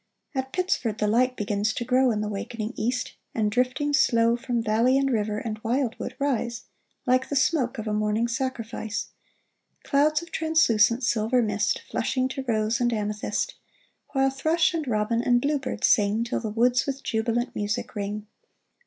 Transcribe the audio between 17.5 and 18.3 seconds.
music ring